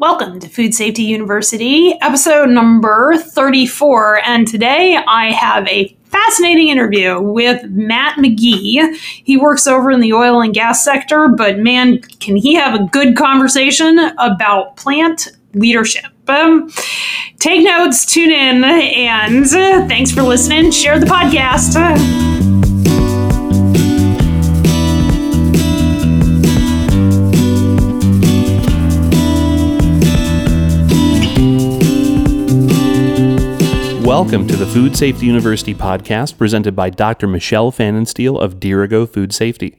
[0.00, 4.22] Welcome to Food Safety University, episode number 34.
[4.24, 8.96] And today I have a fascinating interview with Matt McGee.
[8.96, 12.84] He works over in the oil and gas sector, but man, can he have a
[12.84, 16.06] good conversation about plant leadership.
[16.26, 16.70] Um,
[17.38, 20.70] take notes, tune in, and uh, thanks for listening.
[20.70, 22.39] Share the podcast.
[34.22, 37.26] Welcome to the Food Safety University podcast presented by Dr.
[37.26, 39.74] Michelle Pfannenstiel of Dirigo Food Safety.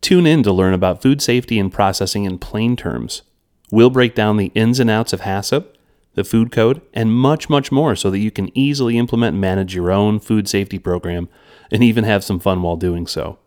[0.00, 3.22] Tune in to learn about food safety and processing in plain terms.
[3.70, 5.66] We'll break down the ins and outs of HACCP,
[6.14, 9.76] the food code, and much, much more so that you can easily implement and manage
[9.76, 11.28] your own food safety program
[11.70, 13.38] and even have some fun while doing so.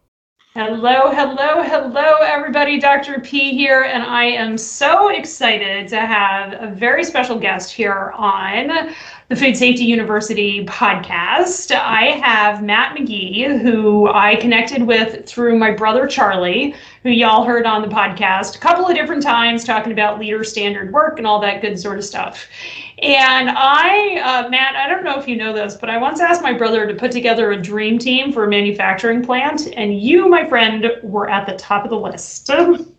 [0.55, 2.79] Hello, hello, hello, everybody.
[2.79, 3.19] Dr.
[3.19, 8.95] P here, and I am so excited to have a very special guest here on
[9.29, 11.69] the Food Safety University podcast.
[11.69, 17.67] I have Matt McGee, who I connected with through my brother Charlie, who y'all heard
[17.67, 21.39] on the podcast a couple of different times talking about leader standard work and all
[21.41, 22.47] that good sort of stuff.
[23.03, 26.41] And I, uh, Matt, I don't know if you know this, but I once asked
[26.41, 30.49] my brother to put together a dream team for a manufacturing plant, and you, my
[30.49, 32.49] friend, were at the top of the list.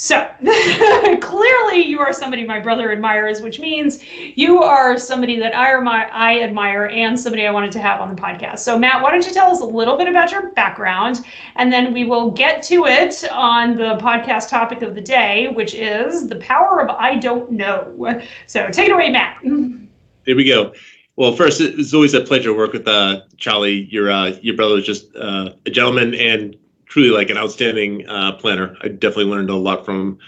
[0.00, 0.26] So
[1.20, 4.02] clearly, you are somebody my brother admires, which means
[4.34, 8.08] you are somebody that I admire, I admire and somebody I wanted to have on
[8.08, 8.60] the podcast.
[8.60, 11.26] So, Matt, why don't you tell us a little bit about your background,
[11.56, 15.74] and then we will get to it on the podcast topic of the day, which
[15.74, 18.22] is the power of I don't know.
[18.46, 19.42] So, take it away, Matt.
[20.24, 20.72] Here we go.
[21.16, 23.86] Well, first, it's always a pleasure to work with uh, Charlie.
[23.90, 26.56] Your uh, your brother is just uh, a gentleman and
[26.90, 28.76] truly like an outstanding uh, planner.
[28.82, 30.18] I definitely learned a lot from him.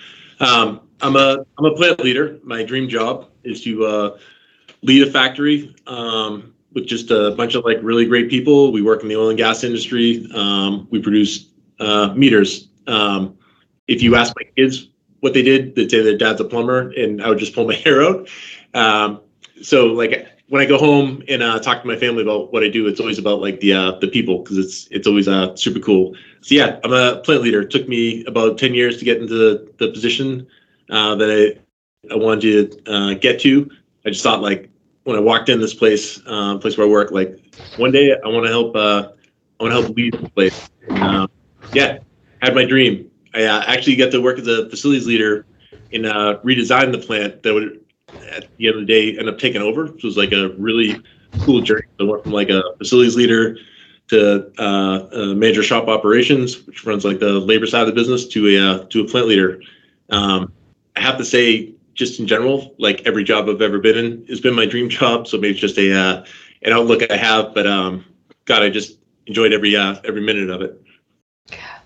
[0.40, 2.38] Um, I'm a I'm a plant leader.
[2.42, 4.18] My dream job is to uh,
[4.82, 8.72] lead a factory um, with just a bunch of like really great people.
[8.72, 10.26] We work in the oil and gas industry.
[10.34, 11.50] Um, we produce
[11.80, 12.68] uh, meters.
[12.86, 13.36] Um,
[13.88, 14.88] if you ask my kids
[15.20, 17.74] what they did, they'd say their dad's a plumber, and I would just pull my
[17.84, 18.28] hair out.
[18.72, 19.20] Um,
[19.62, 22.68] so like when I go home and uh, talk to my family about what I
[22.68, 25.80] do, it's always about like the uh, the people because it's it's always uh, super
[25.80, 26.14] cool.
[26.42, 27.62] So yeah, I'm a plant leader.
[27.62, 30.46] It took me about ten years to get into the, the position
[30.90, 33.70] uh, that I I wanted to uh, get to.
[34.04, 34.68] I just thought like
[35.04, 37.38] when I walked in this place, uh, place where I work, like
[37.76, 38.74] one day I want to help.
[38.74, 39.10] Uh,
[39.60, 40.68] I want to help lead the place.
[40.90, 41.28] Uh,
[41.72, 41.98] yeah,
[42.40, 43.08] had my dream.
[43.34, 45.46] I uh, actually got to work as a facilities leader
[45.92, 47.84] in uh, redesigning the plant that would
[48.30, 49.86] at the end of the day end up taking over.
[49.86, 51.00] It was like a really
[51.42, 51.86] cool journey.
[52.00, 53.56] I went from like a facilities leader
[54.12, 58.26] to uh, uh, manager shop operations, which runs like the labor side of the business,
[58.28, 59.60] to a uh, to a plant leader.
[60.10, 60.52] Um,
[60.96, 64.40] I have to say, just in general, like every job I've ever been in has
[64.40, 65.26] been my dream job.
[65.26, 66.24] So maybe it's just a uh,
[66.62, 68.04] an outlook I have, but um,
[68.44, 70.80] God, I just enjoyed every uh, every minute of it.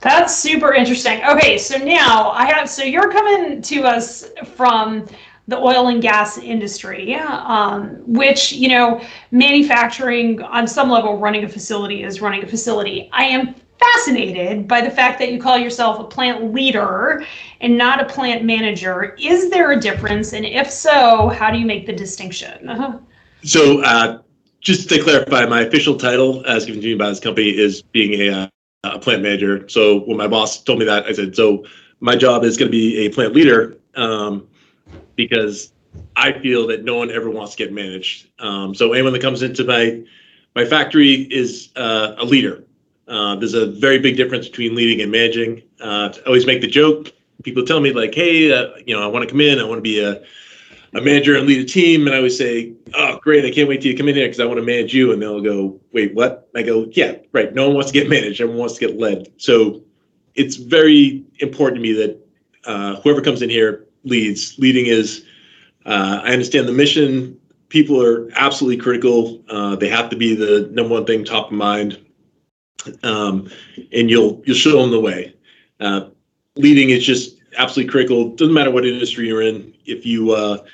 [0.01, 1.25] That's super interesting.
[1.25, 5.07] Okay, so now I have so you're coming to us from
[5.49, 11.49] the oil and gas industry, um, which, you know, manufacturing on some level, running a
[11.49, 13.09] facility is running a facility.
[13.13, 17.25] I am fascinated by the fact that you call yourself a plant leader
[17.61, 19.15] and not a plant manager.
[19.21, 20.33] Is there a difference?
[20.33, 22.69] And if so, how do you make the distinction?
[23.43, 24.23] So, uh,
[24.61, 28.21] just to clarify, my official title as given to me by this company is being
[28.21, 28.49] a, uh,
[28.83, 29.69] a plant manager.
[29.69, 31.65] So, when my boss told me that, I said, So,
[32.01, 33.79] my job is going to be a plant leader.
[33.95, 34.49] Um,
[35.17, 35.73] because
[36.15, 38.29] I feel that no one ever wants to get managed.
[38.39, 40.03] Um, so anyone that comes into my
[40.55, 42.65] my factory is uh, a leader.
[43.09, 45.63] Uh, there's a very big difference between leading and managing.
[45.81, 47.13] Uh, I always make the joke.
[47.43, 49.59] People tell me like, "Hey, uh, you know, I want to come in.
[49.59, 50.23] I want to be a
[50.95, 53.45] a manager and lead a team." And I always say, "Oh, great!
[53.45, 55.21] I can't wait till you come in here because I want to manage you." And
[55.21, 57.55] they'll go, "Wait, what?" I go, "Yeah, right.
[57.55, 58.41] No one wants to get managed.
[58.41, 59.83] Everyone wants to get led." So
[60.35, 62.19] it's very important to me that
[62.65, 64.59] uh, whoever comes in here leads.
[64.59, 65.25] Leading is,
[65.85, 67.39] uh, I understand the mission.
[67.69, 69.43] People are absolutely critical.
[69.49, 71.99] Uh, they have to be the number one thing top of mind,
[73.03, 73.51] um,
[73.93, 75.35] and you'll you'll show them the way.
[75.81, 76.09] Uh,
[76.57, 78.31] leading is just absolutely critical.
[78.31, 79.75] Doesn't matter what industry you're in.
[79.85, 80.65] If you uh,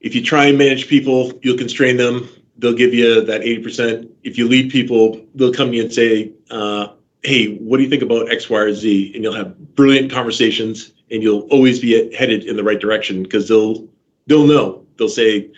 [0.00, 2.28] if you try and manage people, you'll constrain them.
[2.58, 4.08] They'll give you that 80%.
[4.22, 6.88] If you lead people, they'll come to you and say, uh,
[7.22, 9.12] hey, what do you think about X, Y, or Z?
[9.14, 13.48] And you'll have brilliant conversations and you'll always be headed in the right direction because
[13.48, 13.88] they'll
[14.26, 15.50] they'll know they'll say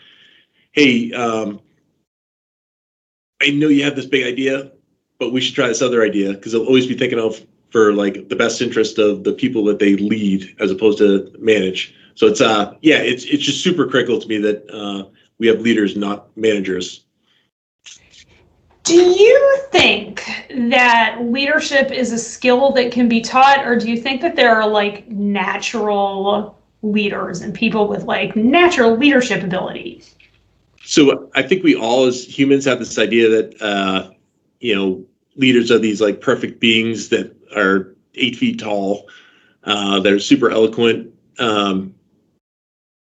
[0.73, 1.61] hey um,
[3.43, 4.73] i know you have this big idea
[5.19, 8.29] but we should try this other idea because they'll always be thinking of for like
[8.29, 12.41] the best interest of the people that they lead as opposed to manage So it's
[12.41, 15.09] uh yeah, it's it's just super critical to me that uh,
[15.39, 17.06] we have leaders, not managers.
[18.87, 20.25] Do you think
[20.71, 24.55] that leadership is a skill that can be taught, or do you think that there
[24.55, 30.15] are like natural leaders and people with like natural leadership abilities?
[30.85, 34.11] So I think we all as humans have this idea that uh,
[34.61, 35.05] you know
[35.35, 39.09] leaders are these like perfect beings that are eight feet tall,
[39.65, 41.13] uh, that are super eloquent.
[41.41, 41.93] Um,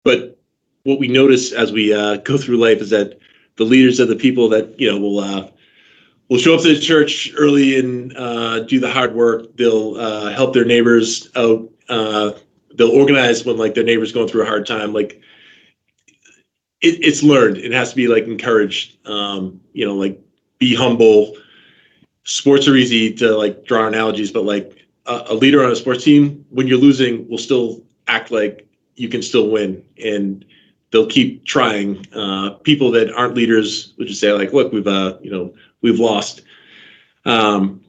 [0.03, 0.37] but
[0.83, 3.17] what we notice as we uh, go through life is that
[3.55, 5.47] the leaders are the people that you know will uh,
[6.31, 9.53] will show up to the church early and uh, do the hard work.
[9.57, 11.69] They'll uh, help their neighbors out.
[11.89, 12.31] Uh,
[12.73, 14.93] they'll organize when like their neighbors going through a hard time.
[14.93, 15.21] Like
[16.79, 17.57] it, it's learned.
[17.57, 19.05] It has to be like encouraged.
[19.05, 20.21] Um, you know, like
[20.57, 21.35] be humble.
[22.23, 26.05] Sports are easy to like draw analogies, but like a, a leader on a sports
[26.05, 30.45] team, when you're losing, will still act like you can still win, and
[30.91, 32.05] they'll keep trying.
[32.13, 35.99] Uh, people that aren't leaders would just say like, "Look, we've uh, you know, we've
[35.99, 36.41] lost."
[37.25, 37.81] Um,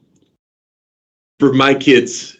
[1.39, 2.37] for my kids,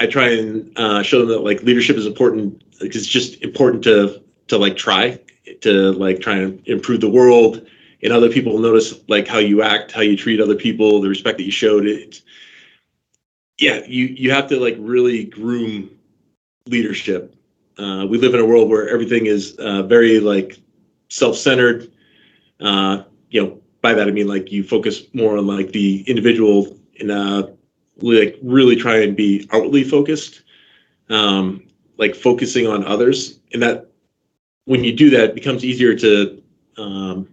[0.00, 3.84] I try and uh, show them that like leadership is important because it's just important
[3.84, 5.20] to to like try
[5.60, 7.66] to like try and improve the world.
[8.02, 11.08] And other people will notice like how you act how you treat other people the
[11.08, 11.86] respect that you showed.
[11.86, 12.22] It
[13.58, 15.90] yeah you you have to like really groom
[16.66, 17.36] leadership.
[17.78, 20.58] Uh, we live in a world where everything is uh, very like
[21.10, 21.92] self-centered.
[22.60, 26.76] Uh, you know by that i mean like you focus more on like the individual
[27.00, 27.46] and uh
[28.00, 30.42] like really try and be outwardly focused
[31.10, 31.62] um
[31.98, 33.92] like focusing on others and that
[34.64, 36.42] when you do that, it becomes easier to
[36.76, 37.28] um,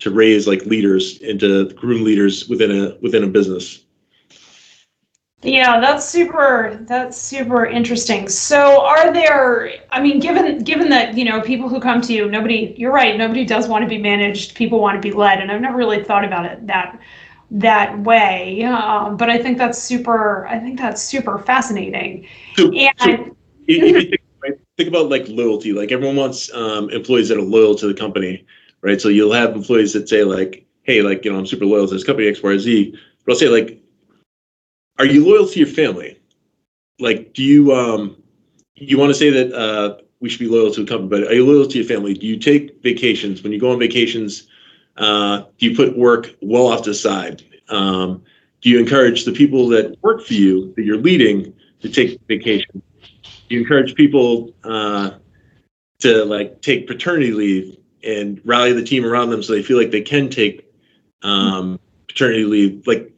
[0.00, 3.84] to raise like leaders and to groom leaders within a within a business.
[5.42, 8.28] Yeah, that's super that's super interesting.
[8.28, 12.28] So are there I mean given given that, you know, people who come to you,
[12.28, 15.50] nobody you're right, nobody does want to be managed, people want to be led and
[15.50, 16.98] I've never really thought about it that
[17.50, 18.62] that way.
[18.62, 22.26] Um, but I think that's super I think that's super fascinating.
[22.56, 23.36] So, and so
[23.66, 24.22] if you think
[24.76, 25.72] think about like loyalty.
[25.72, 28.44] Like everyone wants um, employees that are loyal to the company,
[28.80, 29.00] right?
[29.00, 31.94] So you'll have employees that say like, "Hey, like you know, I'm super loyal to
[31.94, 33.81] this company X, Y, Z." But I'll say like,
[35.02, 36.20] "Are you loyal to your family?
[37.00, 38.22] Like, do you um,
[38.76, 41.34] you want to say that uh, we should be loyal to a company, but are
[41.34, 42.14] you loyal to your family?
[42.14, 43.42] Do you take vacations?
[43.42, 44.46] When you go on vacations,
[44.96, 47.42] uh, do you put work well off to the side?
[47.68, 48.22] Um,
[48.60, 52.80] do you encourage the people that work for you that you're leading to take vacation?
[53.02, 55.18] Do you encourage people uh,
[55.98, 59.90] to like take paternity leave and rally the team around them so they feel like
[59.90, 60.72] they can take
[61.22, 62.86] um, paternity leave.
[62.86, 63.11] Like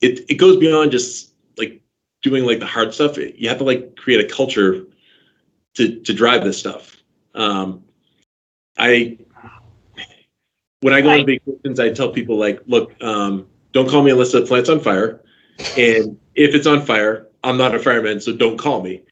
[0.00, 1.80] it, it goes beyond just like
[2.22, 3.16] doing like the hard stuff.
[3.16, 4.86] You have to like create a culture
[5.74, 6.96] to to drive this stuff.
[7.34, 7.84] Um,
[8.76, 9.18] I
[10.80, 14.32] when I go on vacations, I tell people like, look, um, don't call me unless
[14.32, 15.20] the plant's on fire,
[15.76, 19.02] and if it's on fire, I'm not a fireman, so don't call me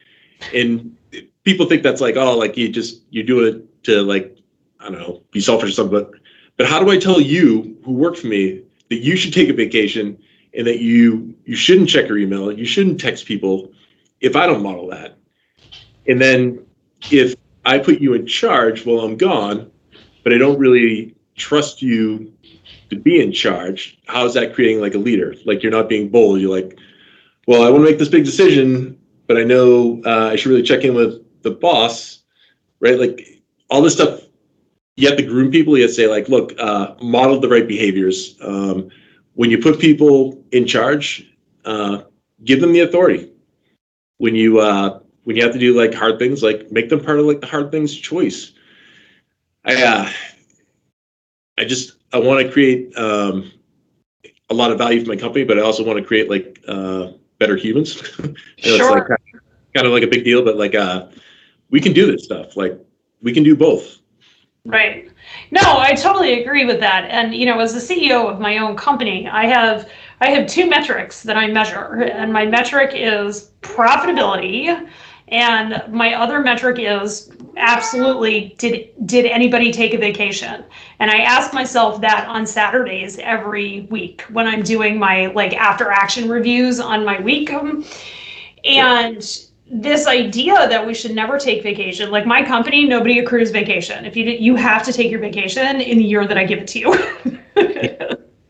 [0.53, 0.95] and
[1.43, 4.37] people think that's like oh like you just you do it to like
[4.79, 6.11] i don't know be selfish or something but
[6.57, 9.53] but how do i tell you who work for me that you should take a
[9.53, 10.17] vacation
[10.57, 13.71] and that you you shouldn't check your email you shouldn't text people
[14.21, 15.17] if i don't model that
[16.07, 16.65] and then
[17.11, 19.71] if i put you in charge while i'm gone
[20.23, 22.33] but i don't really trust you
[22.89, 26.09] to be in charge how is that creating like a leader like you're not being
[26.09, 26.77] bold you're like
[27.45, 28.97] well i want to make this big decision
[29.27, 32.19] but I know uh, I should really check in with the boss,
[32.79, 32.97] right?
[32.97, 34.21] Like all this stuff,
[34.95, 35.77] you have to groom people.
[35.77, 38.37] You have to say like, look, uh, model the right behaviors.
[38.41, 38.89] Um,
[39.37, 41.31] when you put people in charge,
[41.63, 42.01] uh,
[42.43, 43.31] give them the authority.
[44.17, 47.19] When you uh, when you have to do like hard things, like make them part
[47.19, 48.53] of like the hard things choice.
[49.63, 50.09] I uh,
[51.59, 53.51] I just I want to create um,
[54.49, 57.11] a lot of value for my company, but I also want to create like uh,
[57.37, 57.93] better humans.
[57.93, 58.33] sure.
[58.57, 59.07] It's like
[59.75, 61.09] kind of like a big deal, but like uh,
[61.69, 62.57] we can do this stuff.
[62.57, 62.75] Like
[63.21, 63.99] we can do both.
[64.67, 65.09] Right.
[65.51, 67.05] No, I totally agree with that.
[67.09, 70.69] And you know, as the CEO of my own company, I have I have two
[70.69, 74.89] metrics that I measure, and my metric is profitability,
[75.29, 80.65] and my other metric is absolutely did did anybody take a vacation?
[80.99, 85.91] And I ask myself that on Saturdays every week when I'm doing my like after
[85.91, 87.51] action reviews on my week.
[88.65, 94.05] And this idea that we should never take vacation like my company nobody accrues vacation
[94.05, 96.67] if you you have to take your vacation in the year that i give it
[96.67, 96.93] to you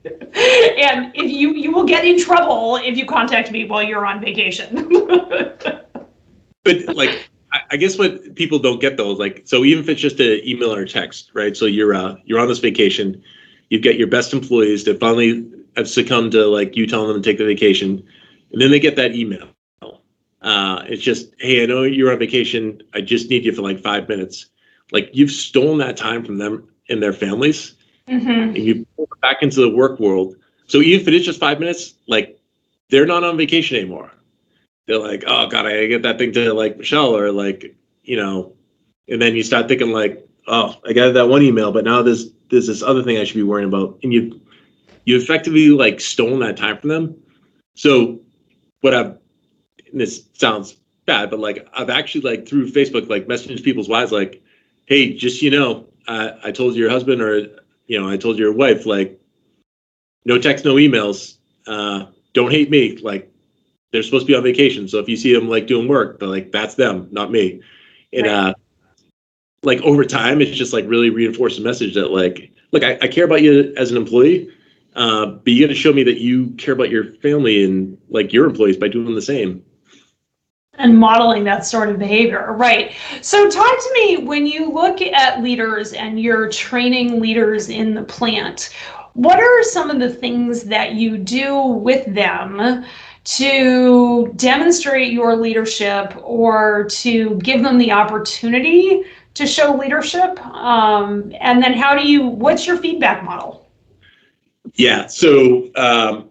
[0.04, 4.22] and if you you will get in trouble if you contact me while you're on
[4.22, 4.88] vacation
[6.64, 7.30] but like
[7.72, 10.42] I, guess what people don't get though is like, so even if it's just an
[10.46, 11.56] email or a text, right?
[11.56, 13.24] So you're uh, you're on this vacation,
[13.70, 17.28] you've got your best employees that finally have succumbed to like you telling them to
[17.28, 18.06] take the vacation,
[18.52, 19.48] and then they get that email.
[20.42, 22.82] Uh, it's just, hey, I know you're on vacation.
[22.94, 24.48] I just need you for like five minutes.
[24.92, 27.74] Like you've stolen that time from them and their families,
[28.08, 28.88] hmm and you
[29.22, 30.36] back into the work world.
[30.68, 32.40] So even if it is just five minutes, like
[32.90, 34.12] they're not on vacation anymore.
[34.86, 38.16] They're like, oh god, I gotta get that thing to like Michelle or like, you
[38.16, 38.54] know,
[39.10, 42.32] and then you start thinking like, oh, I got that one email, but now there's
[42.50, 44.40] there's this other thing I should be worrying about, and you
[45.06, 47.16] you effectively like stolen that time from them.
[47.76, 48.22] So
[48.82, 49.18] what I've
[49.94, 54.42] this sounds bad, but like I've actually like through Facebook like messaged people's wives like,
[54.86, 57.40] hey, just you know, I, I told your husband or
[57.88, 59.20] you know I told your wife like,
[60.26, 61.38] no text, no emails.
[61.68, 62.98] Uh, don't hate me.
[62.98, 63.32] Like
[63.92, 66.30] they're supposed to be on vacation, so if you see them like doing work, they're
[66.30, 67.62] like that's them, not me.
[68.14, 68.34] And Right.
[68.34, 68.54] uh,
[69.64, 73.08] like over time, it's just like really reinforced the message that like, look, I, I
[73.08, 74.50] care about you as an employee,
[74.96, 78.34] uh, but you got to show me that you care about your family and like
[78.34, 79.64] your employees by doing the same.
[80.78, 85.42] And modeling that sort of behavior right so talk to me when you look at
[85.42, 88.74] leaders and you're training leaders in the plant
[89.14, 92.86] what are some of the things that you do with them
[93.24, 99.04] to demonstrate your leadership or to give them the opportunity
[99.34, 103.68] to show leadership um, and then how do you what's your feedback model
[104.76, 105.08] Yeah.
[105.08, 106.30] So, um,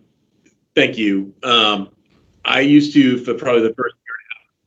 [0.75, 1.35] thank you.
[1.43, 1.91] Um,
[2.45, 3.97] I used to, for probably the first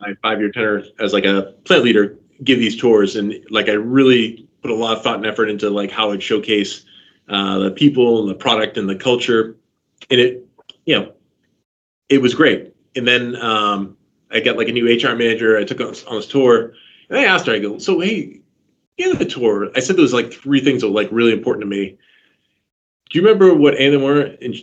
[0.06, 3.74] year my five-year tenure as like a plant leader, give these tours, and like I
[3.74, 6.86] really put a lot of thought and effort into like how I'd showcase
[7.30, 9.58] uh, the people and the product and the culture,
[10.10, 10.46] and it,
[10.86, 11.14] you know,
[12.10, 12.74] it was great.
[12.96, 13.98] And then um,
[14.32, 15.58] I got like a new HR manager.
[15.58, 16.74] I took on, on this tour,
[17.10, 18.42] and I asked her, I go, so hey,
[18.98, 21.62] in the tour, I said there was like three things that were like really important
[21.62, 21.98] to me
[23.10, 24.22] do you remember what any were?
[24.22, 24.56] And,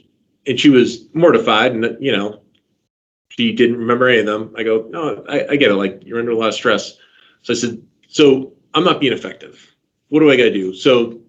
[0.46, 2.40] and she was mortified and, you know,
[3.36, 4.54] she didn't remember any of them.
[4.56, 5.74] I go, no, I, I get it.
[5.74, 6.96] Like you're under a lot of stress.
[7.42, 9.74] So I said, so I'm not being effective.
[10.08, 10.74] What do I got to do?
[10.74, 11.20] So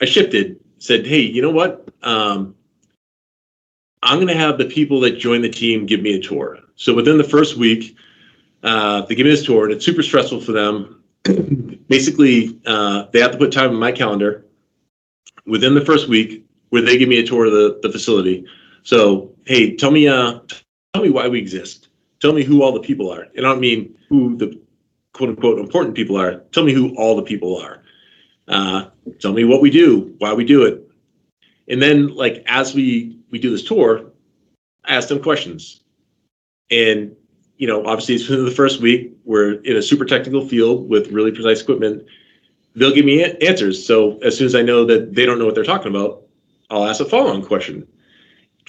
[0.00, 1.88] I shifted, said, hey, you know what?
[2.02, 2.54] Um,
[4.02, 6.58] I'm going to have the people that join the team give me a tour.
[6.76, 7.96] So within the first week,
[8.62, 11.02] uh, they give me this tour and it's super stressful for them.
[11.88, 14.44] Basically, uh, they have to put time in my calendar
[15.46, 18.44] within the first week where they give me a tour of the, the facility.
[18.82, 20.40] So, hey, tell me, uh,
[20.96, 21.88] tell me why we exist.
[22.20, 23.28] Tell me who all the people are.
[23.36, 24.60] And I don't mean who the
[25.12, 26.38] quote unquote important people are.
[26.52, 27.82] Tell me who all the people are.
[28.48, 28.88] Uh,
[29.20, 30.82] tell me what we do, why we do it.
[31.68, 34.12] And then, like as we we do this tour,
[34.84, 35.80] I ask them questions.
[36.70, 37.14] And
[37.58, 39.12] you know, obviously, it's the first week.
[39.24, 42.06] We're in a super technical field with really precise equipment
[42.76, 43.84] they'll give me a- answers.
[43.84, 46.22] So as soon as I know that they don't know what they're talking about,
[46.70, 47.86] I'll ask a follow-on question.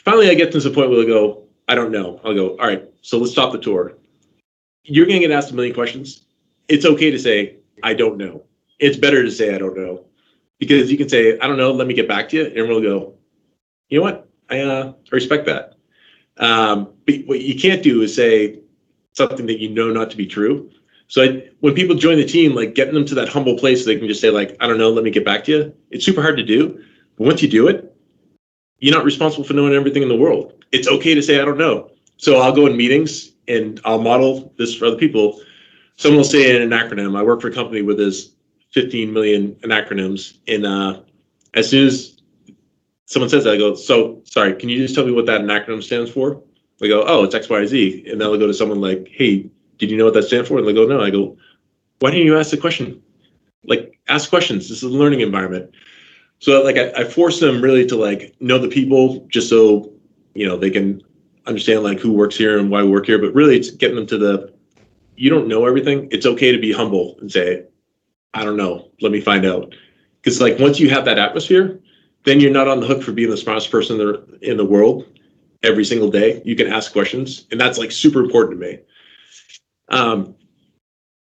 [0.04, 2.20] Finally, I get to the point where they go, I don't know.
[2.24, 3.94] I'll go, all right, so let's stop the tour.
[4.84, 6.26] You're going to get asked a million questions.
[6.68, 8.44] It's okay to say, I don't know.
[8.80, 10.06] It's better to say, I don't know.
[10.60, 12.46] Because you can say, I don't know, let me get back to you.
[12.46, 13.16] And we'll go,
[13.90, 14.30] you know what?
[14.50, 15.76] I uh, respect that.
[16.38, 18.60] Um, but what you can't do is say
[19.14, 20.72] something that you know not to be true.
[21.08, 23.88] So I, when people join the team, like getting them to that humble place, so
[23.88, 25.76] they can just say like, I don't know, let me get back to you.
[25.90, 26.84] It's super hard to do,
[27.18, 27.96] but once you do it,
[28.80, 30.54] you're not responsible for knowing everything in the world.
[30.72, 31.92] It's okay to say I don't know.
[32.18, 35.42] So I'll go in meetings and I'll model this for other people.
[35.96, 37.18] Someone will say an acronym.
[37.18, 38.32] I work for a company with this
[38.74, 41.02] 15 million acronyms, and uh,
[41.54, 42.22] as soon as
[43.06, 45.82] someone says that, I go, "So sorry, can you just tell me what that acronym
[45.82, 46.44] stands for?"
[46.80, 49.50] They go, "Oh, it's X, Y, Z," and then I'll go to someone like, "Hey,
[49.78, 50.58] did you know what that stands for?
[50.58, 51.02] And they go, no.
[51.02, 51.38] I go,
[52.00, 53.02] why didn't you ask the question?
[53.64, 54.70] Like, ask questions.
[54.70, 55.72] This is a learning environment.
[56.40, 59.92] So, like, I, I force them really to like know the people, just so
[60.34, 61.02] you know they can
[61.46, 63.20] understand like who works here and why we work here.
[63.20, 64.54] But really, it's getting them to the
[65.18, 66.08] you don't know everything.
[66.12, 67.66] It's okay to be humble and say,
[68.34, 68.90] I don't know.
[69.02, 69.74] Let me find out.
[70.22, 71.80] Because like once you have that atmosphere,
[72.24, 74.66] then you're not on the hook for being the smartest person in the, in the
[74.66, 75.06] world
[75.64, 76.42] every single day.
[76.46, 78.80] You can ask questions, and that's like super important to me.
[79.90, 80.36] Um,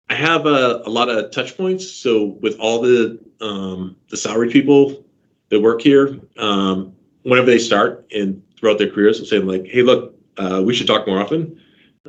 [0.09, 1.89] I have a, a lot of touch points.
[1.89, 5.05] So with all the um, the salaried people
[5.49, 9.81] that work here, um, whenever they start and throughout their careers, I'm saying like, hey,
[9.81, 11.59] look, uh, we should talk more often.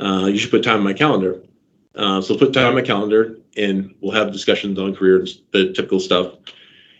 [0.00, 1.42] Uh, you should put time in my calendar.
[1.94, 5.98] Uh, so put time on my calendar, and we'll have discussions on careers, the typical
[5.98, 6.34] stuff.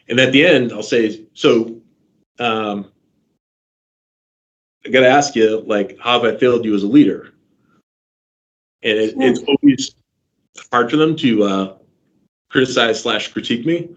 [0.09, 1.83] And at the end, I'll say, so
[2.39, 2.91] um,
[4.85, 7.35] I got to ask you, like, how have I failed you as a leader?
[8.83, 9.95] And it, it's always
[10.73, 11.77] hard for them to uh,
[12.51, 13.91] criticize slash critique me.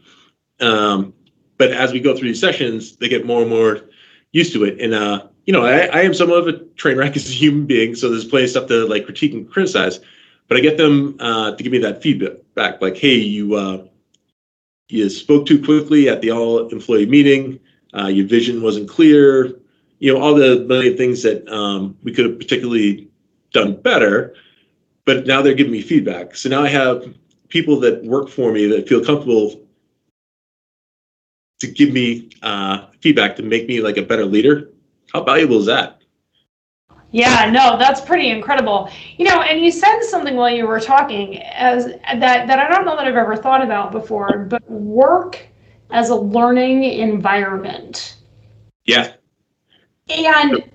[0.59, 1.13] Um,
[1.57, 3.81] but as we go through these sessions, they get more and more
[4.31, 4.79] used to it.
[4.79, 7.65] And uh, you know, I, I am somewhat of a train wreck as a human
[7.65, 9.99] being, so there's plenty of stuff to like critique and criticize.
[10.47, 13.85] But I get them uh, to give me that feedback, like, "Hey, you uh,
[14.87, 17.59] you spoke too quickly at the all employee meeting.
[17.93, 19.59] Uh, your vision wasn't clear.
[19.99, 23.09] You know, all the million things that um, we could have particularly
[23.51, 24.35] done better."
[25.09, 26.35] But now they're giving me feedback.
[26.35, 27.15] So now I have
[27.47, 29.59] people that work for me that feel comfortable
[31.59, 34.69] to give me uh, feedback to make me like a better leader.
[35.11, 36.03] How valuable is that?
[37.09, 38.91] Yeah, no, that's pretty incredible.
[39.17, 42.85] You know, and you said something while you were talking as that that I don't
[42.85, 45.43] know that I've ever thought about before, but work
[45.89, 48.17] as a learning environment.
[48.85, 49.13] Yeah.
[50.07, 50.71] And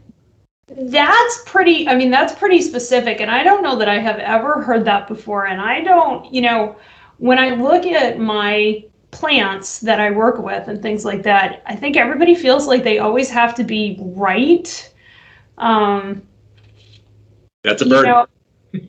[0.68, 4.62] that's pretty I mean, that's pretty specific and I don't know that I have ever
[4.62, 6.76] heard that before and I don't, you know,
[7.18, 11.76] when I look at my plants that I work with and things like that, I
[11.76, 14.90] think everybody feels like they always have to be right
[15.58, 16.22] um,
[17.62, 18.06] That's a burden.
[18.06, 18.26] You know,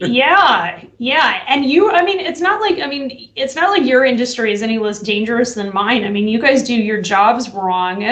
[0.08, 1.44] yeah, yeah.
[1.48, 4.64] And you, I mean, it's not like, I mean, it's not like your industry is
[4.64, 6.04] any less dangerous than mine.
[6.04, 8.04] I mean, you guys do your jobs wrong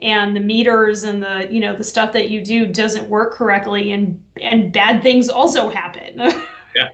[0.00, 3.92] and the meters and the, you know, the stuff that you do doesn't work correctly
[3.92, 6.18] and, and bad things also happen.
[6.74, 6.90] yeah.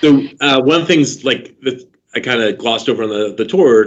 [0.00, 3.44] So uh, one of things like that I kind of glossed over on the, the
[3.44, 3.86] tour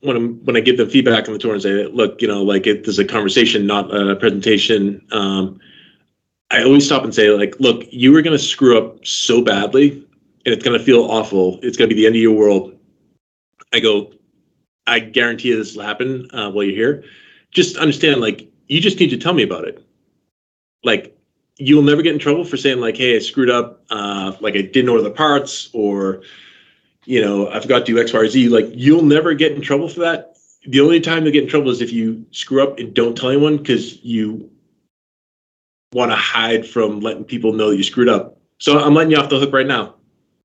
[0.00, 2.42] when I'm, when I give them feedback on the tour and say, look, you know,
[2.42, 5.06] like it, there's a conversation, not a presentation.
[5.12, 5.60] Um,
[6.50, 9.92] I always stop and say, like, look, you were going to screw up so badly,
[10.44, 11.58] and it's going to feel awful.
[11.62, 12.76] It's going to be the end of your world.
[13.72, 14.12] I go,
[14.86, 17.04] I guarantee you this will happen uh, while you're here.
[17.50, 19.84] Just understand, like, you just need to tell me about it.
[20.84, 21.16] Like,
[21.56, 23.84] you'll never get in trouble for saying, like, hey, I screwed up.
[23.90, 26.22] Uh, like, I didn't order the parts, or
[27.04, 28.48] you know, I forgot to do X, Y, or Z.
[28.48, 30.36] Like you'll never get in trouble for that.
[30.66, 33.30] The only time you'll get in trouble is if you screw up and don't tell
[33.30, 34.50] anyone because you
[35.92, 38.38] want to hide from letting people know you screwed up.
[38.58, 39.96] So I'm letting you off the hook right now.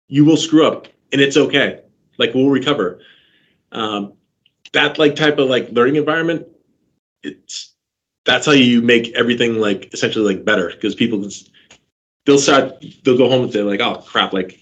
[0.08, 1.82] You will screw up and it's okay.
[2.18, 3.00] Like we'll recover.
[3.72, 4.14] Um,
[4.74, 6.48] that like type of like learning environment,
[7.24, 7.74] it's
[8.28, 11.28] that's how you make everything like essentially like better because people
[12.26, 14.60] they'll start they'll go home and say like oh crap like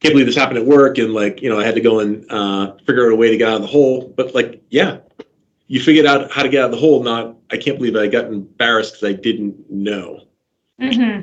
[0.00, 2.30] can't believe this happened at work and like you know i had to go and
[2.30, 4.98] uh, figure out a way to get out of the hole but like yeah
[5.68, 8.06] you figured out how to get out of the hole not i can't believe i
[8.06, 10.20] got embarrassed because i didn't know
[10.80, 11.20] mm-hmm.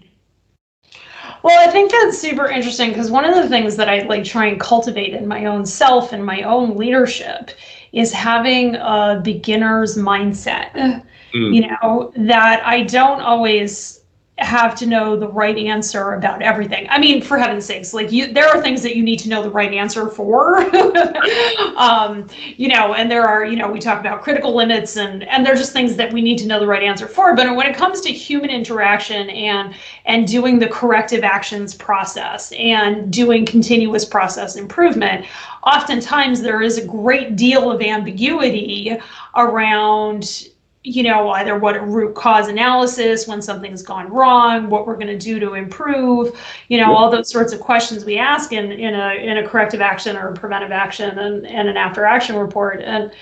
[1.43, 4.45] well i think that's super interesting because one of the things that i like try
[4.45, 7.51] and cultivate in my own self and my own leadership
[7.93, 11.03] is having a beginner's mindset mm.
[11.33, 14.02] you know that i don't always
[14.39, 16.87] have to know the right answer about everything.
[16.89, 19.43] I mean, for heaven's sakes, like you, there are things that you need to know
[19.43, 20.57] the right answer for.
[21.77, 25.45] um, you know, and there are, you know, we talk about critical limits and and
[25.45, 27.35] they're just things that we need to know the right answer for.
[27.35, 33.13] But when it comes to human interaction and and doing the corrective actions process and
[33.13, 35.27] doing continuous process improvement,
[35.63, 38.97] oftentimes there is a great deal of ambiguity
[39.35, 40.47] around
[40.83, 45.07] you know, either what a root cause analysis, when something's gone wrong, what we're going
[45.07, 48.93] to do to improve, you know, all those sorts of questions we ask in, in
[48.93, 52.81] a in a corrective action or preventive action and, and an after action report.
[52.81, 53.13] And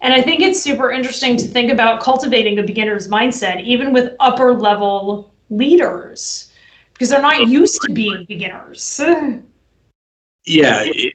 [0.00, 4.14] and I think it's super interesting to think about cultivating a beginner's mindset, even with
[4.20, 6.52] upper level leaders,
[6.94, 8.98] because they're not used to being beginners.
[10.46, 10.82] yeah.
[10.84, 11.14] It,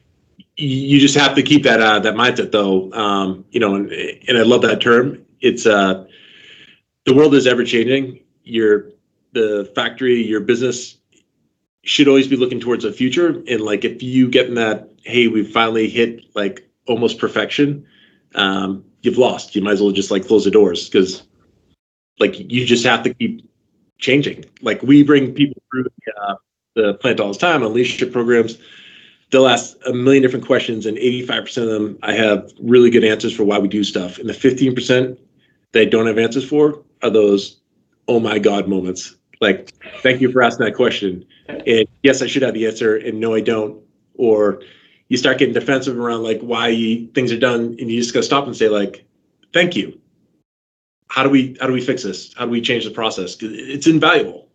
[0.61, 4.37] you just have to keep that uh, that mindset though um, you know and, and
[4.37, 6.05] i love that term it's uh
[7.05, 8.19] the world is ever changing.
[8.43, 8.91] Your
[9.33, 10.97] the factory, your business
[11.83, 13.41] should always be looking towards the future.
[13.47, 17.85] And like if you get in that, hey, we finally hit like almost perfection,
[18.35, 19.55] um, you've lost.
[19.55, 21.23] You might as well just like close the doors because
[22.19, 23.49] like you just have to keep
[23.97, 24.45] changing.
[24.61, 26.35] Like we bring people through the, uh,
[26.75, 28.57] the plant all the time on leadership programs.
[29.31, 33.35] They'll ask a million different questions, and 85% of them I have really good answers
[33.35, 34.17] for why we do stuff.
[34.17, 35.17] And the 15%
[35.71, 37.59] they don't have answers for are those
[38.07, 39.15] oh my god moments.
[39.41, 41.25] Like thank you for asking that question.
[41.47, 43.81] And yes i should have the answer and no i don't.
[44.15, 44.61] Or
[45.07, 48.45] you start getting defensive around like why things are done and you just gotta stop
[48.45, 49.05] and say like
[49.53, 49.99] thank you.
[51.07, 52.33] How do we how do we fix this?
[52.35, 53.37] How do we change the process?
[53.41, 54.49] It's invaluable.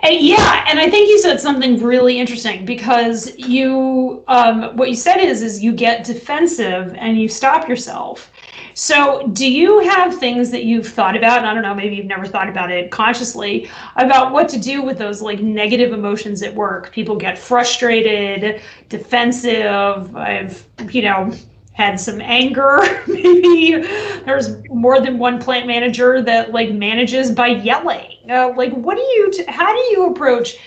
[0.00, 4.94] And yeah, and I think you said something really interesting because you, um, what you
[4.94, 8.30] said is, is you get defensive and you stop yourself
[8.78, 11.38] So, do you have things that you've thought about?
[11.38, 14.82] And I don't know, maybe you've never thought about it consciously about what to do
[14.82, 16.92] with those like negative emotions at work.
[16.92, 18.60] People get frustrated,
[18.90, 20.14] defensive.
[20.14, 21.32] I've, you know,
[21.72, 22.80] had some anger.
[23.06, 23.80] Maybe
[24.26, 28.18] there's more than one plant manager that like manages by yelling.
[28.28, 29.32] Uh, like, what do you?
[29.32, 30.58] T- how do you approach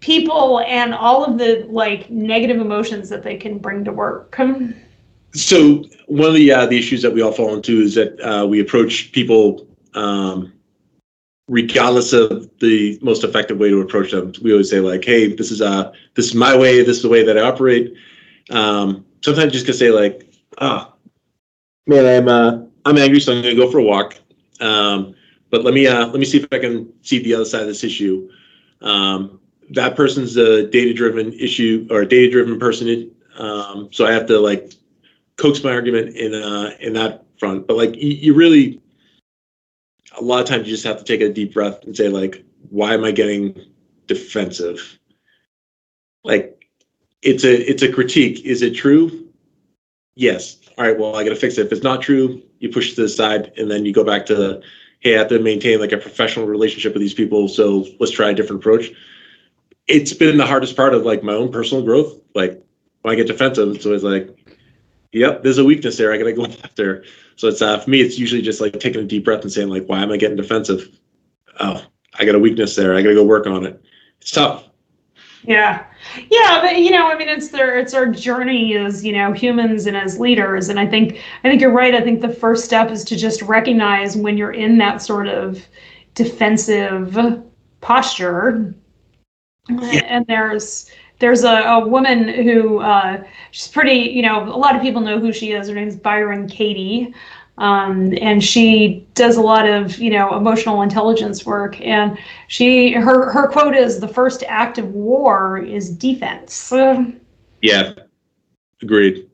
[0.00, 4.30] people and all of the like negative emotions that they can bring to work?
[5.34, 8.46] So one of the uh, the issues that we all fall into is that uh,
[8.46, 10.52] we approach people um,
[11.48, 14.32] regardless of the most effective way to approach them.
[14.42, 16.82] We always say like, "Hey, this is uh this is my way.
[16.82, 17.94] This is the way that I operate."
[18.50, 21.10] Um, sometimes just gonna say like, "Ah, oh,
[21.86, 24.18] man, I'm uh I'm angry, so I'm gonna go for a walk."
[24.60, 25.14] Um,
[25.50, 27.68] but let me uh let me see if I can see the other side of
[27.68, 28.30] this issue.
[28.82, 33.10] Um, that person's a data driven issue or a data driven person.
[33.38, 34.72] Um, so I have to like
[35.38, 37.66] coax my argument in uh in that front.
[37.66, 38.80] But like you, you really
[40.18, 42.44] a lot of times you just have to take a deep breath and say like,
[42.70, 43.58] why am I getting
[44.06, 44.98] defensive?
[46.24, 46.66] Like
[47.22, 48.44] it's a it's a critique.
[48.44, 49.28] Is it true?
[50.14, 50.58] Yes.
[50.76, 51.66] All right, well, I gotta fix it.
[51.66, 54.26] If it's not true, you push it to the side and then you go back
[54.26, 54.60] to
[55.00, 57.48] hey, I have to maintain like a professional relationship with these people.
[57.48, 58.90] So let's try a different approach.
[59.86, 62.20] It's been the hardest part of like my own personal growth.
[62.34, 62.60] Like
[63.02, 64.47] when I get defensive, it's always like,
[65.12, 66.12] yep, there's a weakness there.
[66.12, 67.04] I gotta go after.
[67.36, 69.68] So it's uh, for me, it's usually just like taking a deep breath and saying
[69.68, 70.88] like, why am I getting defensive?
[71.60, 71.84] Oh,
[72.18, 72.94] I got a weakness there.
[72.94, 73.82] I gotta go work on it.
[74.20, 74.64] It's tough.
[75.44, 75.86] Yeah,
[76.30, 79.86] yeah, but you know, I mean, it's their it's our journey as you know humans
[79.86, 81.94] and as leaders, and I think I think you're right.
[81.94, 85.64] I think the first step is to just recognize when you're in that sort of
[86.14, 87.16] defensive
[87.80, 88.74] posture,
[89.68, 90.02] yeah.
[90.06, 94.82] and there's there's a, a woman who uh, she's pretty, you know, a lot of
[94.82, 95.68] people know who she is.
[95.68, 97.14] Her name's Byron Katie.
[97.58, 101.80] Um, and she does a lot of, you know, emotional intelligence work.
[101.80, 106.72] And she, her, her quote is, "The first act of war is defense."
[107.60, 107.94] Yeah,
[108.80, 109.28] agreed.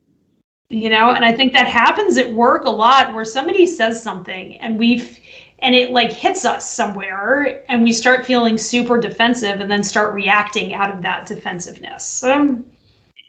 [0.71, 4.57] You know, and I think that happens at work a lot, where somebody says something,
[4.57, 5.19] and we've
[5.65, 10.15] and it like hits us somewhere and we start feeling super defensive and then start
[10.15, 12.23] reacting out of that defensiveness.
[12.23, 12.67] Um,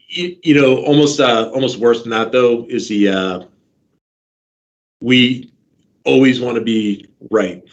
[0.10, 3.44] you, you, know almost uh almost worse than that though is the uh
[5.02, 5.52] we
[6.04, 7.64] always want to be right.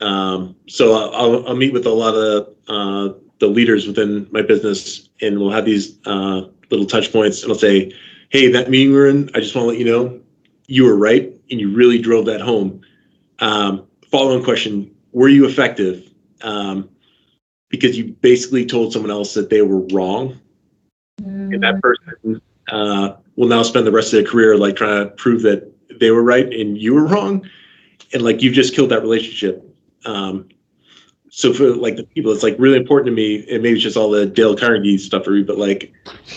[0.00, 5.08] Um so I'll, I'll meet with a lot of uh the leaders within my business
[5.22, 7.92] and we'll have these uh little touch points and i'll say
[8.28, 10.20] hey that meeting we're in i just want to let you know
[10.70, 12.80] you were right and you really drove that home.
[13.40, 14.94] Um, following question.
[15.12, 16.10] Were you effective?
[16.42, 16.88] Um,
[17.68, 20.40] because you basically told someone else that they were wrong.
[21.22, 21.52] Mm.
[21.54, 25.10] and that person uh, will now spend the rest of their career like trying to
[25.16, 25.70] prove that
[26.00, 27.46] they were right and you were wrong.
[28.14, 29.62] And like you've just killed that relationship.
[30.06, 30.48] Um,
[31.30, 33.96] so for like the people it's like really important to me and maybe it's just
[33.96, 35.92] all the dale carnegie stuff for me but like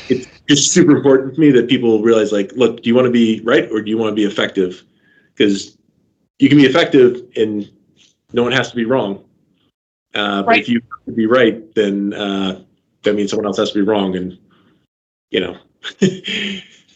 [0.07, 3.11] it's just super important to me that people realize like look do you want to
[3.11, 4.83] be right or do you want to be effective?
[5.33, 5.77] Because
[6.39, 7.69] you can be effective and
[8.33, 9.23] no one has to be wrong.
[10.13, 12.61] Uh, but if you have to be right, then uh,
[13.03, 14.15] that means someone else has to be wrong.
[14.15, 14.37] And
[15.31, 15.57] you know,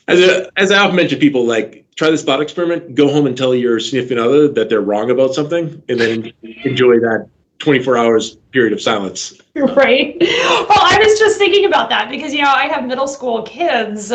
[0.08, 2.96] as a, as I often mention, people like try this thought experiment.
[2.96, 6.32] Go home and tell your significant other that they're wrong about something, and then
[6.64, 7.28] enjoy that
[7.60, 9.40] 24 hours period of silence.
[9.58, 10.16] Right.
[10.20, 14.12] Well, I was just thinking about that because you know I have middle school kids,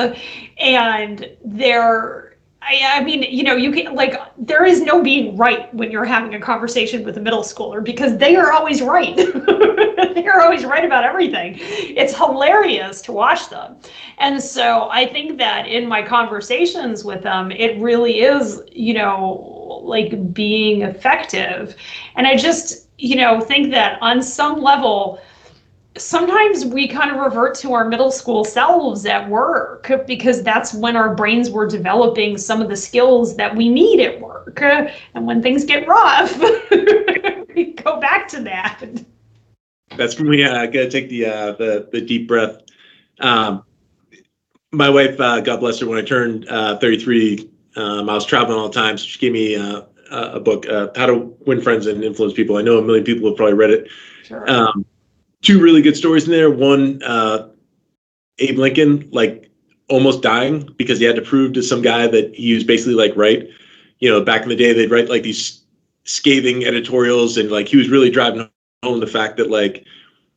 [0.56, 2.31] and they're
[2.64, 6.04] I, I mean, you know, you can like there is no being right when you're
[6.04, 9.16] having a conversation with a middle schooler because they are always right.
[10.14, 11.56] they are always right about everything.
[11.58, 13.78] It's hilarious to watch them.
[14.18, 19.80] And so I think that in my conversations with them, it really is, you know,
[19.82, 21.74] like being effective.
[22.14, 25.20] And I just, you know, think that on some level,
[25.96, 30.96] sometimes we kind of revert to our middle school selves at work because that's when
[30.96, 34.60] our brains were developing some of the skills that we need at work.
[34.62, 36.38] And when things get rough,
[37.54, 38.82] we go back to that.
[39.96, 42.62] That's when we uh, gotta take the uh, the the deep breath.
[43.20, 43.64] Um,
[44.72, 48.58] my wife, uh, God bless her, when I turned uh, 33, um, I was traveling
[48.58, 48.96] all the time.
[48.96, 52.56] So she gave me uh, a book, uh, How to Win Friends and Influence People.
[52.56, 53.88] I know a million people have probably read it.
[54.24, 54.48] Sure.
[54.50, 54.86] Um,
[55.42, 56.50] two really good stories in there.
[56.50, 57.48] One, uh,
[58.38, 59.50] Abe Lincoln, like
[59.88, 63.12] almost dying because he had to prove to some guy that he was basically like
[63.16, 63.46] right.
[63.98, 65.62] You know, back in the day, they'd write like these
[66.04, 68.48] scathing editorials, and like he was really driving
[68.82, 69.84] home the fact that like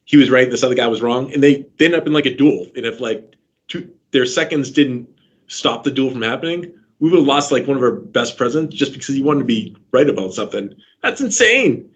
[0.04, 2.14] he was right and this other guy was wrong, and they, they end up in
[2.14, 2.68] like a duel.
[2.76, 3.36] And if like
[3.68, 5.10] two their seconds didn't
[5.48, 8.76] stop the duel from happening, we would have lost like one of our best presidents
[8.76, 10.74] just because he wanted to be right about something.
[11.02, 11.90] That's insane.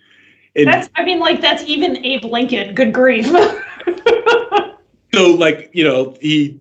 [0.60, 2.76] And that's, I mean, like that's even Abe Lincoln.
[2.76, 3.26] Good grief.
[5.14, 6.60] so, like, you know, he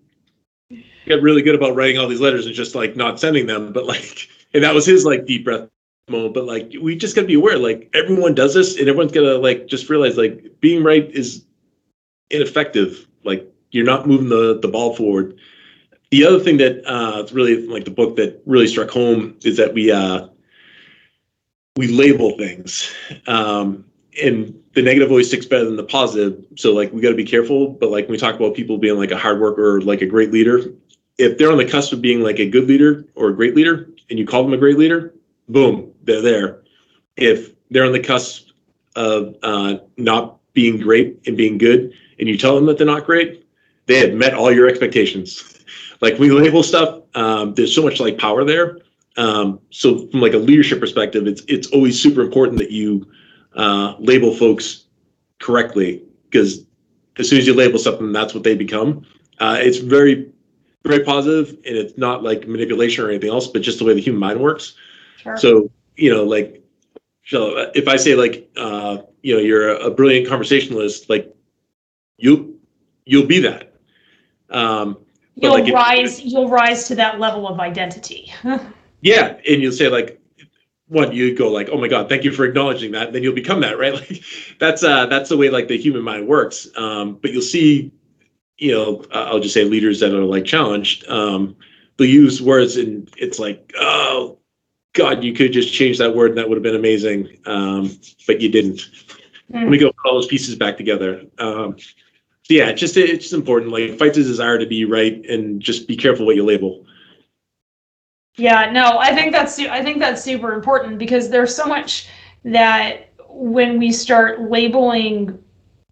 [1.07, 3.87] got really good about writing all these letters and just like not sending them, but
[3.87, 5.69] like, and that was his like deep breath
[6.09, 6.35] moment.
[6.35, 9.35] But like, we just got to be aware, like, everyone does this, and everyone's gonna
[9.35, 11.45] like just realize like being right is
[12.31, 13.07] ineffective.
[13.25, 15.39] Like, you're not moving the the ball forward.
[16.11, 19.57] The other thing that uh, it's really like the book that really struck home is
[19.59, 20.29] that we uh,
[21.79, 22.93] we label things,
[23.29, 23.85] um,
[24.21, 26.45] and the negative always sticks better than the positive.
[26.57, 27.69] So like we got to be careful.
[27.69, 30.07] But like when we talk about people being like a hard worker or like a
[30.07, 30.73] great leader,
[31.19, 33.91] if they're on the cusp of being like a good leader or a great leader,
[34.11, 35.15] and you call them a great leader,
[35.49, 36.65] boom, they're there.
[37.17, 38.49] If they're on the cusp
[38.97, 43.07] of uh, not being great and being good, and you tell them that they're not
[43.07, 43.47] great,
[43.87, 45.63] they have met all your expectations.
[46.01, 48.79] like we label stuff, um, there's so much like power there.
[49.19, 53.05] Um, so from like a leadership perspective, it's it's always super important that you
[53.57, 54.85] uh, label folks
[55.41, 56.65] correctly because
[57.19, 59.05] as soon as you label something, that's what they become.
[59.41, 60.31] Uh, it's very
[60.85, 64.01] very positive, and it's not like manipulation or anything else, but just the way the
[64.01, 64.75] human mind works.
[65.17, 65.37] Sure.
[65.37, 66.63] So you know, like,
[67.27, 71.35] so if I say like, uh, you know, you're a, a brilliant conversationalist, like
[72.19, 72.61] you
[73.05, 73.75] you'll be that.
[74.49, 74.99] Um,
[75.35, 76.21] you'll like rise.
[76.21, 78.33] If, you'll rise to that level of identity.
[79.01, 80.21] yeah, and you'll say like,
[80.89, 83.09] one, you go like, oh my god, thank you for acknowledging that.
[83.09, 83.95] And then you'll become that, right?
[83.95, 84.23] Like,
[84.59, 86.69] that's uh, that's the way like the human mind works.
[86.77, 87.93] Um, but you'll see,
[88.57, 91.09] you know, I'll just say leaders that are like challenged.
[91.09, 91.57] Um,
[91.97, 94.39] they'll use words and it's like, oh
[94.95, 97.39] God, you could just change that word and that would have been amazing.
[97.47, 97.91] Um,
[98.27, 98.79] but you didn't.
[99.53, 99.63] Mm.
[99.63, 101.23] Let me go put all those pieces back together.
[101.39, 103.73] Um, so yeah, it's just it's just important.
[103.73, 106.87] Like fight the desire to be right and just be careful what you label.
[108.39, 112.09] Yeah, no, I think that's I think that's super important because there's so much
[112.45, 115.43] that when we start labeling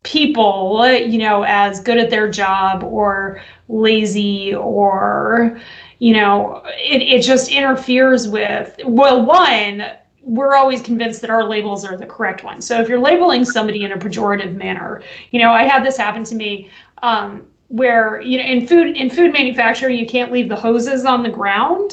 [0.05, 5.61] people, you know, as good at their job or lazy or
[5.99, 9.85] you know, it, it just interferes with well, one,
[10.23, 12.67] we're always convinced that our labels are the correct ones.
[12.67, 16.25] So if you're labeling somebody in a pejorative manner, you know, I had this happen
[16.25, 16.71] to me
[17.03, 21.23] um, where you know in food in food manufacturing you can't leave the hoses on
[21.23, 21.93] the ground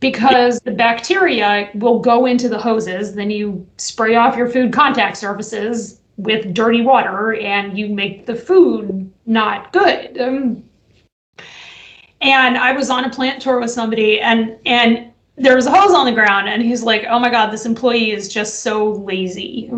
[0.00, 3.14] because the bacteria will go into the hoses.
[3.14, 8.34] Then you spray off your food contact surfaces with dirty water and you make the
[8.34, 10.20] food not good.
[10.20, 10.64] Um,
[12.22, 15.94] and I was on a plant tour with somebody and and there was a hose
[15.94, 19.70] on the ground and he's like oh my god this employee is just so lazy.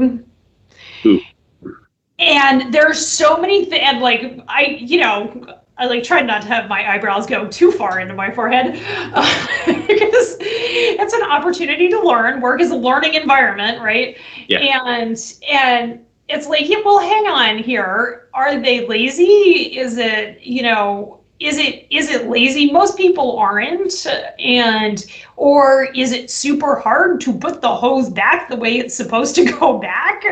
[2.23, 6.49] And there's so many things and like i you know I like tried not to
[6.49, 8.79] have my eyebrows go too far into my forehead
[9.15, 12.41] uh, because it's an opportunity to learn.
[12.41, 14.17] Work is a learning environment, right?
[14.49, 14.61] Yeah.
[14.61, 18.29] And and it's like, yeah, well, hang on here.
[18.35, 19.77] Are they lazy?
[19.77, 22.71] Is it, you know, is it is it lazy?
[22.71, 24.07] Most people aren't
[24.39, 25.05] and
[25.37, 29.45] or is it super hard to put the hose back the way it's supposed to
[29.59, 30.23] go back?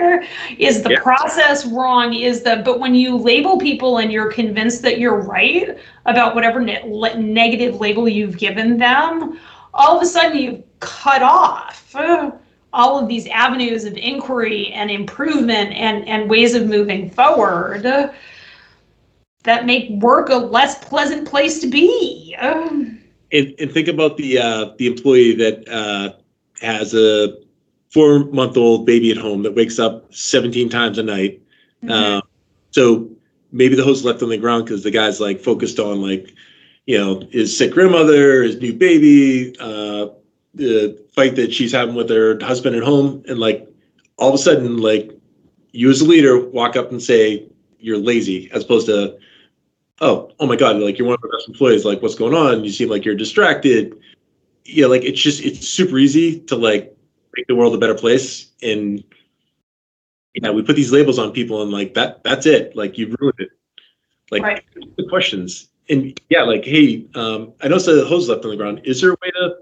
[0.59, 1.03] Is the yeah.
[1.03, 2.15] process wrong?
[2.15, 6.61] Is the but when you label people and you're convinced that you're right about whatever
[6.61, 9.39] ne- negative label you've given them
[9.75, 12.31] all of a sudden you've cut off uh,
[12.73, 17.83] all of these avenues of inquiry and improvement and and ways of moving forward
[19.45, 22.37] that make work a less pleasant place to be.
[22.39, 23.01] Um,
[23.33, 26.15] and, and think about the uh, the employee that uh,
[26.61, 27.39] has a
[27.91, 31.43] four month old baby at home that wakes up 17 times a night.
[31.83, 31.91] Mm-hmm.
[31.91, 32.21] Uh,
[32.71, 33.11] so
[33.53, 36.33] maybe the hose left on the ground because the guy's like focused on like,
[36.87, 40.09] you know, his sick grandmother, his new baby, uh,
[40.55, 43.69] the fight that she's having with her husband at home, and like
[44.17, 45.11] all of a sudden, like
[45.73, 47.47] you as a leader walk up and say
[47.79, 49.17] you're lazy, as opposed to
[50.01, 51.85] oh, oh my God, like you're one of our best employees.
[51.85, 52.65] Like, what's going on?
[52.65, 53.99] You seem like you're distracted.
[54.65, 56.97] Yeah, like it's just it's super easy to like
[57.37, 58.51] make the world a better place.
[58.63, 59.03] And
[60.35, 62.77] yeah, we put these labels on people, and like that that's it.
[62.77, 63.51] Like you've ruined it.
[64.31, 64.65] Like right.
[64.97, 65.69] the questions.
[65.89, 68.83] And yeah, like, hey, um, I noticed the hose left on the ground.
[68.85, 69.57] Is there a way to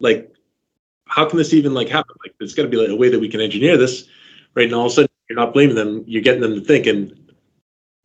[0.00, 0.32] like
[1.08, 2.14] how can this even like happen?
[2.24, 4.08] Like there's gotta be like a way that we can engineer this,
[4.54, 4.66] right?
[4.66, 6.86] And all of a sudden you're not blaming them, you're getting them to think.
[6.86, 7.32] And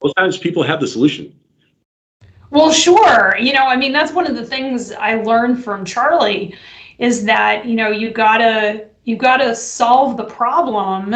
[0.01, 1.37] most times people have the solution.
[2.53, 3.35] Well, sure.
[3.39, 6.55] You know, I mean, that's one of the things I learned from Charlie
[6.99, 11.15] is that, you know, you gotta you gotta solve the problem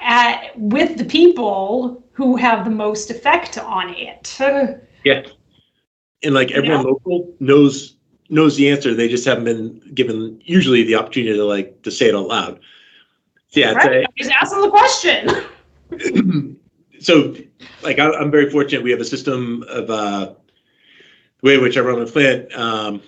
[0.00, 4.38] at with the people who have the most effect on it.
[5.04, 5.26] Yeah.
[6.22, 6.90] And like everyone you know?
[6.92, 7.96] local knows
[8.30, 8.94] knows the answer.
[8.94, 12.60] They just haven't been given usually the opportunity to like to say it out loud.
[13.50, 14.06] Yeah, Right?
[14.16, 16.58] Just ask them the question.
[17.00, 17.36] so
[17.82, 18.82] like I, I'm very fortunate.
[18.82, 20.34] We have a system of uh,
[21.44, 22.52] the way in which I run my plant.
[22.54, 23.02] Um,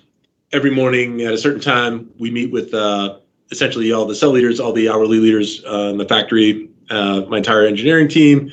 [0.53, 3.19] every morning at a certain time, we meet with uh,
[3.51, 7.39] essentially all the cell leaders, all the hourly leaders uh, in the factory, uh, my
[7.39, 8.53] entire engineering team,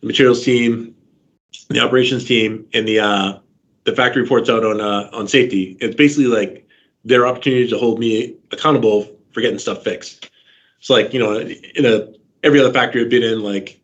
[0.00, 0.96] the materials team,
[1.68, 3.38] the operations team, and the uh,
[3.84, 5.76] the factory reports out on uh, on safety.
[5.80, 6.66] It's basically like
[7.04, 10.28] their opportunity to hold me accountable for getting stuff fixed.
[10.80, 12.12] It's like you know, in a
[12.42, 13.80] every other factory I've been in, like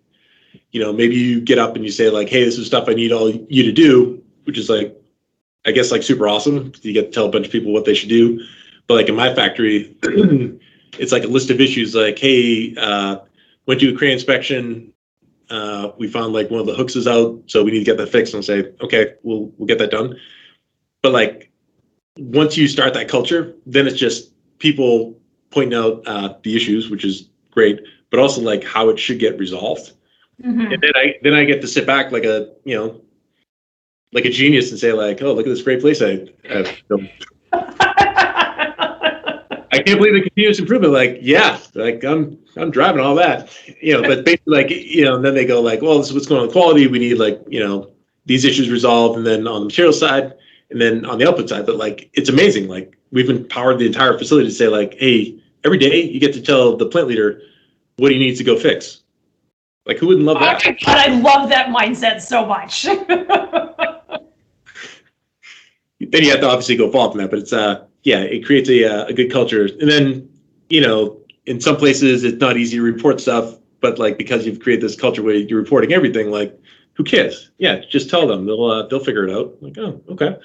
[0.73, 2.95] you know, maybe you get up and you say like, hey, this is stuff I
[2.95, 5.01] need all you to do, which is like,
[5.67, 6.73] I guess like super awesome.
[6.83, 8.41] You get to tell a bunch of people what they should do.
[8.87, 9.97] But like in my factory,
[10.99, 13.19] it's like a list of issues like, hey, uh,
[13.67, 14.93] went to a crane inspection.
[15.51, 17.97] Uh, we found like one of the hooks is out, so we need to get
[17.99, 20.17] that fixed and say, okay, we'll we'll get that done.
[21.03, 21.51] But like
[22.19, 25.19] once you start that culture, then it's just people
[25.51, 29.39] pointing out uh, the issues, which is great, but also like how it should get
[29.39, 29.93] resolved.
[30.43, 30.73] Mhm.
[30.73, 33.01] And then I then I get to sit back like a you know
[34.13, 37.03] like a genius and say like, oh look at this great place I have built.
[39.73, 40.93] I can't believe the continuous improvement.
[40.93, 44.03] Like, yeah, like I'm I'm driving all that, you know.
[44.09, 46.41] But basically, like you know, and then they go like, well, this is what's going
[46.41, 46.87] on with quality.
[46.87, 47.91] We need like you know
[48.25, 50.33] these issues resolved, and then on the material side,
[50.71, 51.67] and then on the output side.
[51.67, 52.69] But like, it's amazing.
[52.69, 56.41] Like we've empowered the entire facility to say like, hey, every day you get to
[56.43, 57.43] tell the plant leader
[57.99, 59.03] what he needs to go fix.
[59.85, 60.65] Like, who wouldn't love Oh that?
[60.65, 62.87] my God, I love that mindset so much.
[66.01, 67.31] then you have to obviously go up on that.
[67.31, 69.65] But it's uh yeah, it creates a uh, a good culture.
[69.65, 70.29] And then
[70.69, 74.61] you know, in some places it's not easy to report stuff, but like because you've
[74.61, 76.59] created this culture where you're reporting everything, like
[76.95, 77.51] who cares?
[77.59, 78.47] Yeah, just tell them.
[78.47, 79.57] They'll uh, they'll figure it out.
[79.61, 80.37] Like oh okay.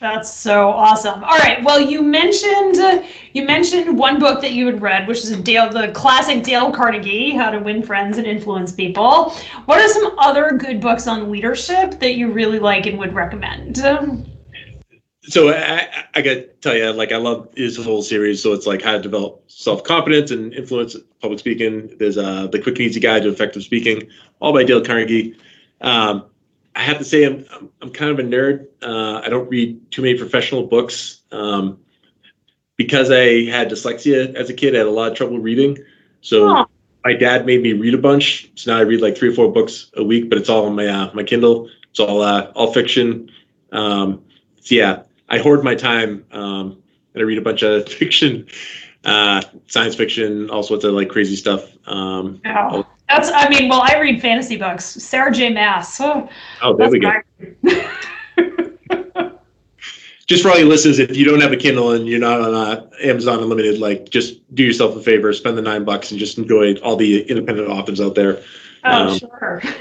[0.00, 1.24] That's so awesome.
[1.24, 1.62] All right.
[1.64, 5.88] Well, you mentioned you mentioned one book that you had read, which is Dale, the
[5.92, 9.30] classic Dale Carnegie, How to Win Friends and Influence People.
[9.64, 13.78] What are some other good books on leadership that you really like and would recommend?
[15.22, 18.40] So I, I, I got to tell you, like I love his whole series.
[18.40, 21.92] So it's like how to develop self confidence and influence public speaking.
[21.98, 24.08] There's uh the quick and easy guide to effective speaking,
[24.40, 25.36] all by Dale Carnegie.
[25.80, 26.26] Um,
[26.78, 28.68] I have to say I'm I'm, I'm kind of a nerd.
[28.82, 31.80] Uh, I don't read too many professional books um,
[32.76, 34.74] because I had dyslexia as a kid.
[34.74, 35.76] I had a lot of trouble reading.
[36.20, 36.66] So Huh.
[37.04, 38.50] my dad made me read a bunch.
[38.54, 40.76] So now I read like three or four books a week, but it's all on
[40.76, 41.68] my uh, my Kindle.
[41.90, 43.30] It's all uh, all fiction.
[43.72, 44.24] Um,
[44.60, 46.80] so yeah, I hoard my time um,
[47.14, 48.46] and I read a bunch of fiction,
[49.04, 51.64] uh, science fiction, all sorts of like crazy stuff.
[51.88, 52.40] Um,
[52.72, 53.30] Oh, that's.
[53.32, 54.84] I mean, well, I read fantasy books.
[54.84, 55.52] Sarah J.
[55.52, 56.00] Maas.
[56.00, 56.28] Oh,
[56.62, 57.12] oh, there we go.
[60.26, 62.54] just for all your listeners, if you don't have a Kindle and you're not on
[62.54, 66.36] uh, Amazon Unlimited, like just do yourself a favor, spend the nine bucks and just
[66.38, 68.42] enjoy all the independent authors out there.
[68.84, 69.62] Oh, Um, sure.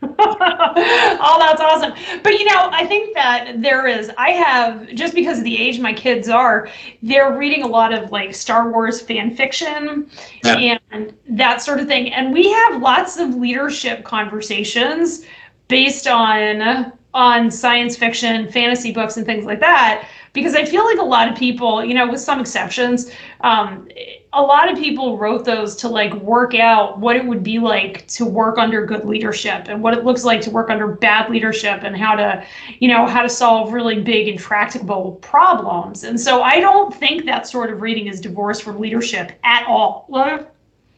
[0.02, 1.92] oh, that's awesome.
[2.22, 5.80] But you know, I think that there is, I have, just because of the age
[5.80, 6.68] my kids are,
[7.02, 10.08] they're reading a lot of like Star Wars fan fiction
[10.44, 12.12] and that sort of thing.
[12.12, 15.24] And we have lots of leadership conversations
[15.66, 20.06] based on on science fiction, fantasy books, and things like that.
[20.32, 23.88] Because I feel like a lot of people, you know, with some exceptions, um,
[24.38, 28.06] a lot of people wrote those to like work out what it would be like
[28.06, 31.82] to work under good leadership and what it looks like to work under bad leadership
[31.82, 32.44] and how to,
[32.78, 36.04] you know, how to solve really big intractable problems.
[36.04, 40.06] And so I don't think that sort of reading is divorced from leadership at all.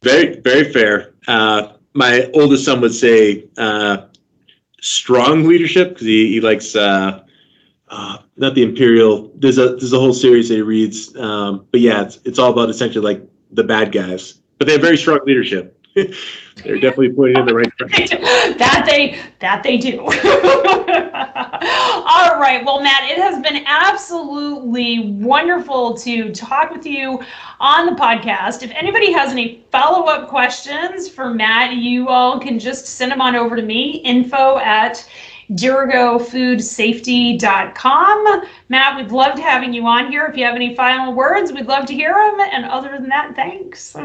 [0.03, 1.15] Very, very fair.
[1.27, 4.05] Uh, my oldest son would say uh,
[4.83, 7.25] strong leadership because he, he likes uh,
[7.91, 9.31] uh, not the imperial.
[9.35, 12.53] There's a there's a whole series that he reads, um, but yeah, it's it's all
[12.53, 15.77] about essentially like the bad guys, but they have very strong leadership.
[15.95, 18.23] They're definitely pointing in the right direction.
[18.23, 19.99] that they that they do.
[21.63, 22.63] All right.
[22.65, 27.21] Well, Matt, it has been absolutely wonderful to talk with you
[27.59, 28.63] on the podcast.
[28.63, 33.37] If anybody has any follow-up questions for Matt, you all can just send them on
[33.37, 35.07] over to me, info at
[35.51, 38.43] dirigofoodsafety.com.
[38.69, 40.27] Matt, we'd loved having you on here.
[40.27, 42.41] If you have any final words, we'd love to hear them.
[42.53, 43.97] And other than that, thanks.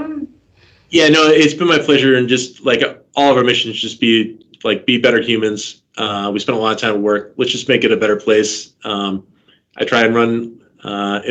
[0.89, 2.81] Yeah, no, it's been my pleasure, and just like
[3.15, 5.81] all of our missions, just be like be better humans.
[5.97, 7.33] Uh, we spend a lot of time at work.
[7.37, 8.73] Let's just make it a better place.
[8.83, 9.27] Um,
[9.77, 10.61] I try and run.
[10.83, 11.21] Uh,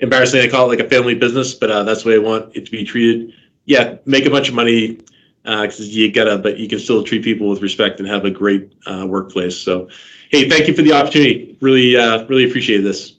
[0.00, 2.56] embarrassingly, I call it like a family business, but uh, that's the way I want
[2.56, 3.32] it to be treated.
[3.64, 4.98] Yeah, make a bunch of money
[5.46, 8.74] because you gotta, but you can still treat people with respect and have a great
[8.86, 9.56] uh, workplace.
[9.56, 9.88] So,
[10.30, 11.56] hey, thank you for the opportunity.
[11.60, 13.16] Really, uh, really appreciate this.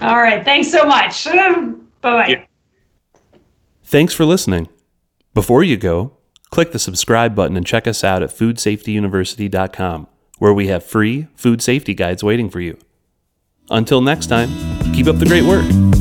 [0.00, 0.44] All right.
[0.44, 1.24] Thanks so much.
[1.24, 2.26] Bye bye.
[2.28, 2.44] Yeah.
[3.84, 4.68] Thanks for listening.
[5.34, 6.12] Before you go,
[6.50, 10.06] click the subscribe button and check us out at foodsafetyuniversity.com,
[10.38, 12.78] where we have free food safety guides waiting for you.
[13.68, 14.48] Until next time,
[14.92, 15.99] keep up the great work.